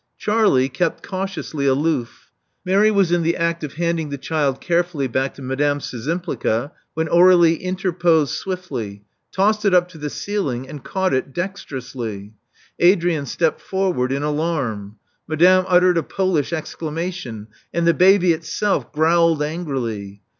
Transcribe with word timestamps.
Charlie 0.17 0.67
kept 0.67 1.03
cautiously 1.03 1.67
aloof. 1.67 2.31
Mary 2.65 2.89
was 2.89 3.11
in 3.11 3.21
the 3.21 3.37
act 3.37 3.63
of 3.63 3.73
handing 3.75 4.09
the 4.09 4.17
child 4.17 4.59
carefully 4.59 5.05
back 5.07 5.35
to 5.35 5.43
Madame 5.43 5.77
Szczympli(;a, 5.77 6.71
when 6.95 7.07
Aur^lie 7.07 7.59
interposed 7.59 8.33
swiftly; 8.33 9.03
tossed 9.31 9.63
it 9.63 9.75
up 9.75 9.87
to 9.89 9.99
the 9.99 10.09
ceiling; 10.09 10.67
and 10.67 10.83
caught 10.83 11.13
it 11.13 11.35
dexterously. 11.35 12.33
Adrian 12.79 13.27
stepped 13.27 13.61
forward 13.61 14.11
in 14.11 14.23
alarm; 14.23 14.95
Madame 15.27 15.65
uttered 15.67 15.99
a 15.99 16.01
Polish 16.01 16.51
exclamation; 16.51 17.45
and 17.71 17.85
the 17.85 17.93
baby 17.93 18.31
itself 18.33 18.91
growled 18.91 19.43
angrily. 19.43 20.23